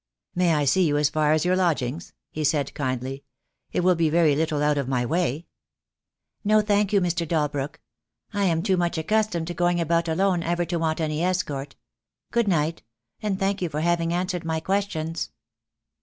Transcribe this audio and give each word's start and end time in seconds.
"May 0.33 0.55
I 0.55 0.65
see 0.65 0.81
you 0.81 0.97
as 0.97 1.09
far 1.11 1.31
as 1.31 1.45
your 1.45 1.55
lodgings?" 1.55 2.11
he 2.31 2.43
said, 2.43 2.73
kindly. 2.73 3.23
"It 3.71 3.81
will 3.81 3.93
be 3.93 4.09
very 4.09 4.35
little 4.35 4.63
out 4.63 4.79
of 4.79 4.87
my 4.87 5.05
way." 5.05 5.45
"No 6.43 6.59
thank 6.61 6.91
you, 6.91 6.99
Mr. 6.99 7.23
Dalbrook. 7.27 7.79
I 8.33 8.45
am 8.45 8.63
too*much 8.63 8.97
ac 8.97 9.03
customed 9.05 9.45
to 9.45 9.53
going 9.53 9.79
about 9.79 10.07
alone 10.07 10.41
ever 10.41 10.65
to 10.65 10.79
want 10.79 10.99
any 10.99 11.23
escort. 11.23 11.75
Good 12.31 12.47
night, 12.47 12.81
and 13.21 13.37
thank 13.37 13.61
you 13.61 13.69
for 13.69 13.81
having 13.81 14.11
answered 14.11 14.43
my 14.43 14.59
ques 14.59 14.87
tions." 14.89 15.29